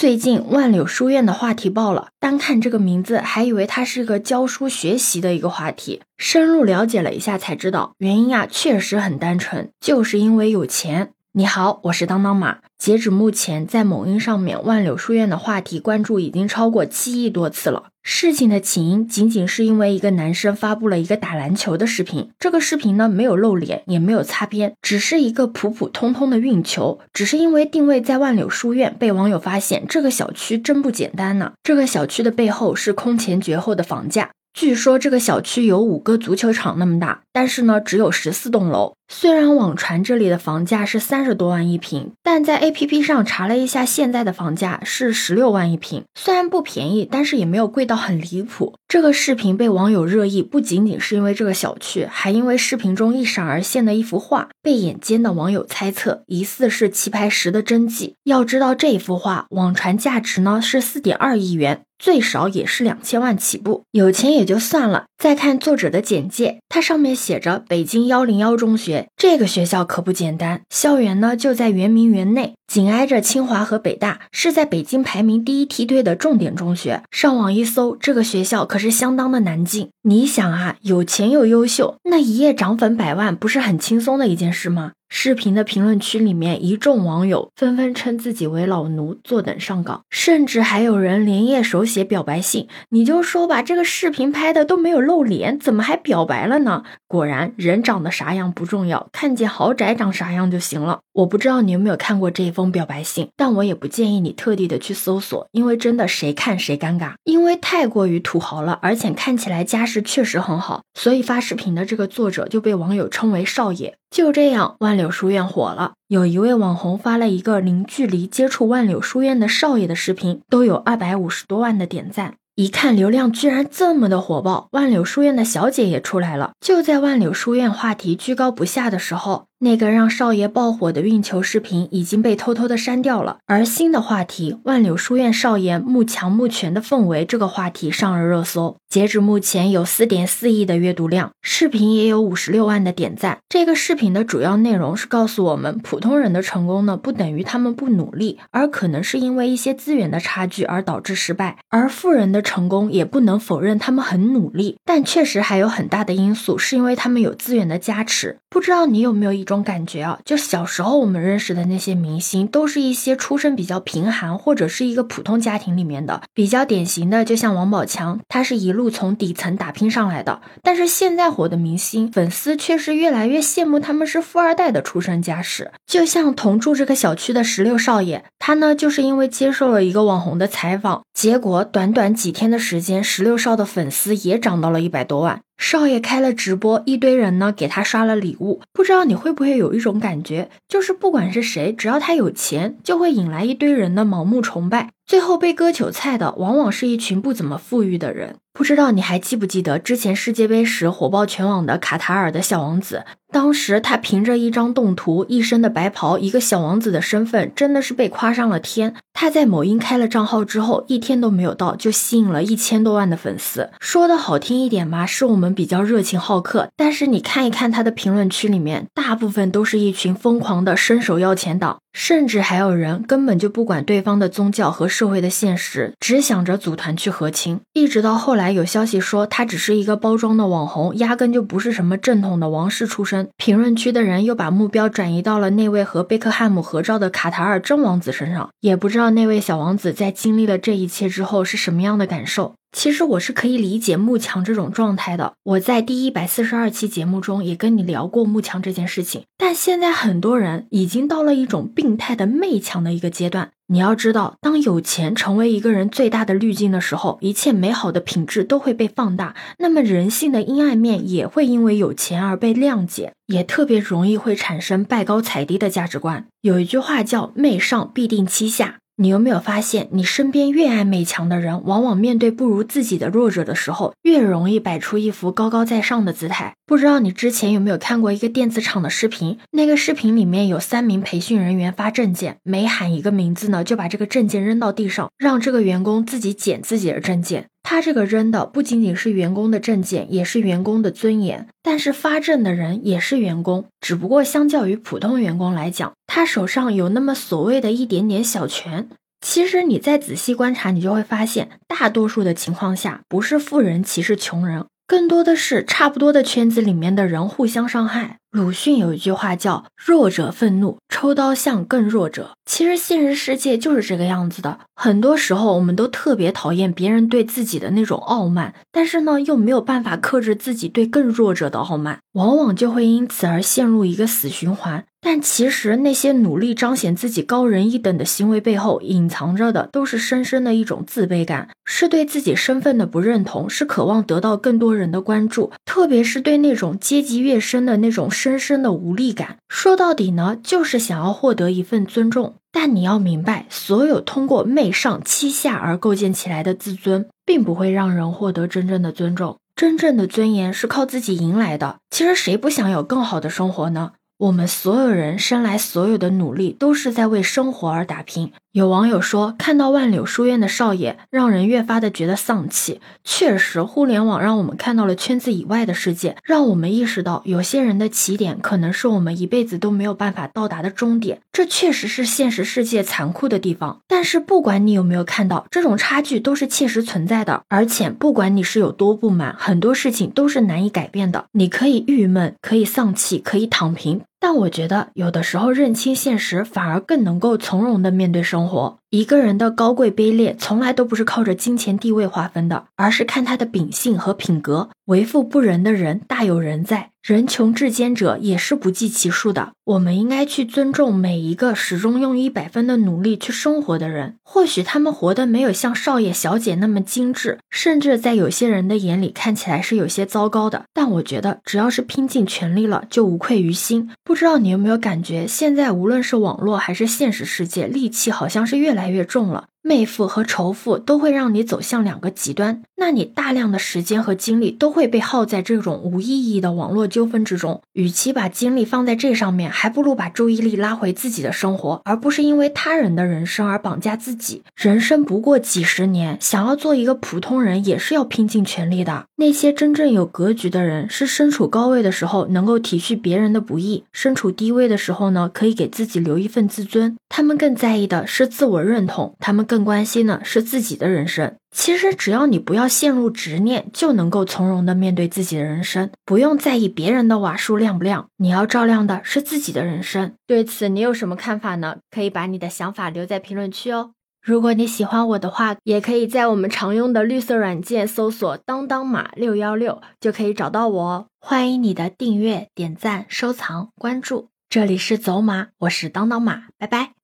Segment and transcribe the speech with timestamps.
[0.00, 6.00] 最近万柳书院的话题爆了，单看这个名字，还以为它是个教书学习的一个话题。
[6.16, 11.12] 深入了解了一下，才知道原因啊，确实很单纯，就是因为有钱。
[11.32, 12.58] 你好，我是当当马。
[12.76, 17.84] 截止目前，在某音上面，万柳书院的话题关注已经超过七亿多次了。
[18.02, 26.98] 事情的起因仅仅是因为一个男生发布了一个打篮球的视频，这个视频呢没有露脸，也没有擦边，只是一个普普通通的运球。
[27.12, 31.52] 只是因为定位在万柳书院，被网友发现这个小区真不简单呢。
[31.62, 34.30] 这个小区的背后是空前绝后的房价。
[34.52, 38.94] 据说这个小区有五个足球场那么大，但是呢，只有十四栋楼。
[39.12, 46.04] 虽然网传这里的房价是三十多万一平，但在 A P P 上查了一下，现在的房价是十六万一平。
[46.14, 48.76] 虽然不便宜，但是也没有贵到很离谱。
[48.86, 58.14] 这个视频被网友热议，不仅仅是因为这个小区，还因为视频中一闪而现的一幅画，被眼尖的网友猜测疑似是棋牌十的真迹。
[58.22, 61.82] 要知道，这幅画网传价值呢是四点二亿元。
[61.98, 65.04] 最少也是两千万起步，有钱也就算了。
[65.18, 70.62] 再看作者的简介，它上面写着北京幺零幺中学，这个学校可不简单。
[70.70, 77.02] 校园呢就在圆明园内，紧挨着清华和北大，是在北京排名第一梯队的重点中学。
[77.10, 79.90] 上网一搜，这个学校可是相当的难进。
[80.02, 84.92] 你想啊，有钱又优秀，那一夜涨粉百万，不是很轻松的一件事吗？
[85.12, 92.68] 视频的评论区里面，一众网友纷纷称自己为老奴，坐等上岗，甚至还有人连夜手写表白信。
[92.90, 96.84] 你就说吧，这个视频拍的都没有露脸，怎么还表白了呢？
[97.08, 101.00] 果然，人长得啥样不重要，看见豪宅长啥样就行了。
[101.12, 113.96] 我不知道你有没有看过这一封表白信，但我也不建议你特地的去搜索，因为真的谁看谁尴尬，因为太过于土豪了，而且看起来家世确实很好，所以发视频的这个作者就被网友称为少爷。
[114.10, 115.92] 就这样，万柳书院火了。
[116.08, 122.34] 有一位网红发了一个零距离接触万柳书院的少爷的视频，都有二百五十多万的点赞。
[122.56, 126.50] 一看流量居然这么的火爆，万柳书院的小姐也出来了。
[126.60, 129.46] 就在万柳书院话题居高不下的时候。
[129.62, 138.78] 那个让少爷爆火的运球视频已经被偷偷的删掉了，而新的话题“万柳书院少爷慕强慕权的氛围”这个话题上了热搜。
[138.88, 143.38] 截止目前有四点四亿的阅读量，视频也有五十六万的点赞。
[143.50, 158.38] 这个视频的主要内容是告诉我们，普通人的成功呢，不等于他们不努力，而可能是因为一些资源的差距而导致失败；而富人的成功也不能否认他们很努力，但确实还有很大的因素是因为他们有资源的加持。
[158.48, 160.18] 不知道你有没有一种感觉啊？
[160.24, 166.22] 就小时候我们认识的那些明星，都是一些出身比较贫寒或者是一个普通家庭里面的。
[166.32, 170.40] 比较典型的，就像王宝强，他是一路从底层打拼上来的。
[170.62, 175.70] 但是现在火的明星，粉丝却是越来越羡慕他们是富二代的出身家世。
[175.86, 185.40] 就像同住这个小区的石榴少爷，他呢就是因为接受了一个网红的采访，结果短短几天的时间，石榴少的粉丝也涨到了一百多万。
[185.60, 188.62] 少爷开了直播，一堆人呢给他刷了礼物。
[188.72, 194.88] 不知道你会不会有一种感觉，就是不管是谁，只要他有钱，就会引来一堆人的盲目崇拜。
[195.10, 198.36] 最后被割韭菜的，往往是一群不怎么富裕的人。
[198.52, 203.04] 不知道你还记不记得之前世界杯时火爆全网的卡塔尔的小王子？
[203.32, 208.94] 当时他凭着一张动图、一身的白袍、一个小王子的身份，真的是被夸上了天。
[209.12, 213.70] 他在某音开了账号之后，一天都没有到，就吸引了一千多万的粉丝。
[213.80, 216.68] 说的好听一点嘛，是我们比较热情好客。
[216.76, 227.60] 但是你看一看他的评论区里面，大部分都是一群疯狂的伸手要钱党，甚至还有人根本就不管对方的宗教和社会的现实，只想着组团去和亲。
[227.72, 233.28] 一直到后来有消息说他只是一个包装的网红，压根就不是什么正统的王室出身。
[233.36, 242.54] 评论区的人又把目标转移到了那位和贝克汉姆合照的卡塔尔真王子身上，也不知道那位小王子在经历了这一切之后是什么样的感受。
[242.72, 245.34] 其实我是可以理解慕强这种状态的。
[245.42, 249.24] 我在第一百四十二期节目中也跟你聊过慕强这件事情。
[249.36, 253.50] 但现在很多人已经到了一种病态的媚强的一个阶段。
[253.66, 259.36] 你要知道，当有钱成为一个人最大的滤镜的时候，一切美好的品质都会被放大。
[259.58, 266.26] 那么人性的阴暗面也会因为有钱而被谅解，也特别容易会产生拜高踩低的价值观。
[266.40, 268.78] 有一句话叫“媚上必定欺下”。
[269.00, 276.54] 你有没有发现，你身边越爱美强的人，往往面对不如自己的弱者的时候，越容易摆出一副高高在上的姿态？
[276.66, 279.38] 不知道你之前有没有看过一个电子厂的视频？
[279.52, 287.46] 那个视频里面有三名培训人员发证件，每喊一个名字呢，就把这个证件扔到地上，让这个员工自己捡自己的证件。
[287.70, 291.46] 他这个扔的不仅仅是员工的证件，也是员工的尊严。
[291.62, 298.88] 但是发证的人也是员工，只不过相较于普通员工来讲，他手上有那么所谓的一点点小权。
[299.24, 304.66] 其实你再仔细观察，你就会发现，大多数的情况下，不是富人歧视穷人。
[304.90, 308.18] 更多的是差不多的圈子里面的人互相伤害。
[308.32, 312.32] 鲁迅有一句话叫“弱者愤怒，抽刀向更弱者”。
[312.44, 314.58] 其实现实世界就是这个样子的。
[314.74, 324.86] 很多时候，我们都特别讨厌别人对自己的那种傲慢，但是呢，又没有办法克制自己对更弱者的傲慢，往往就会因此而陷入一个死循环。
[325.02, 339.38] 但其实那些努力彰显自己高人一等的行为背后，隐藏着的都是深深的一种自卑感，是对自己身份的不认同，是渴望得到更多人的关注，特别是对那种阶级越深的那种深深的无力感。
[339.48, 342.34] 说到底呢，就是想要获得一份尊重。
[342.52, 349.38] 但你要明白，所有通过媚上欺下而构建起来的自尊，并不会让人获得真正的尊重。
[349.54, 351.76] 真正的尊严是靠自己赢来的。
[351.90, 353.92] 其实谁不想有更好的生活呢？
[354.20, 358.32] 我们所有人生来所有的努力，都是在为生活而打拼。
[358.52, 362.82] 有网友说，看到万柳书院的少爷，让人越发的觉得丧气。
[363.02, 371.22] 确实，互联网让我们看到了圈子以外的世界，让我们意识到，有些人的起点可能是我们一辈子都没有办法到达的终点。
[371.32, 373.80] 这确实是现实世界残酷的地方。
[373.88, 377.44] 但是，不管你有没有看到，这种差距都是切实存在的。
[377.48, 381.24] 而且，不管你是有多不满，很多事情都是难以改变的。
[381.32, 384.02] 你可以郁闷，可以丧气，可以躺平。
[384.22, 388.78] 但我觉得，有的时候认清现实，反而更能够从容的面对生活。
[388.90, 394.68] 一个人的高贵卑劣，从来都不是靠着金钱地位划分的，而是看他的秉性和品格。
[394.90, 399.52] 为富不仁的人大有人在，人穷志坚者也是不计其数的。
[399.62, 404.16] 我们应该去尊重每一个始终用一百分的努力去生活的人。
[404.24, 410.64] 或许他们活得没有像少爷小姐那么精致，甚至在有些人的眼里看起来是有些糟糕的。
[410.74, 413.90] 但我觉得，只要是拼尽全力了，就无愧于心。
[414.02, 418.88] 不知道你有没有感觉，现在无论是网络还是现实世界，戾气好像是越来。
[418.90, 419.44] 越重了。
[419.62, 427.60] 媚夫和仇富都会让你走向两个极端，那你大量的时间和精力都会被耗在这种无意义的网络纠纷之中。
[427.74, 434.42] 与其把精力放在这上面，还不如把注意力拉回自己的生活，而不是因为他人的人生而绑架自己。
[434.56, 439.04] 人生不过几十年，想要做一个普通人，也是要拼尽全力的。
[439.16, 446.96] 那些真正有格局的人，是身处高位的时候能够体恤别人的不易，身处低位的时候呢，可以给自己留一份自尊。
[447.10, 449.46] 他们更在意的是自我认同，他们。
[449.50, 451.34] 更关心的是自己的人生。
[451.50, 458.06] 其实，只要你不要陷入执念，就能够从容的面对自己的人生，不用在意别人的瓦数亮不亮。
[458.18, 460.14] 你要照亮的是自己的人生。
[460.24, 461.78] 对此，你有什么看法呢？
[461.90, 463.90] 可以把你的想法留在评论区哦。
[464.22, 471.06] 如果你喜欢我的话，也可以在我们常用的绿色软件搜索“当当马六幺六”，就可以找到我哦。
[471.18, 474.28] 欢迎你的订阅、点赞、收藏、关注。
[474.48, 476.99] 这里是走马，我是当当马，拜拜。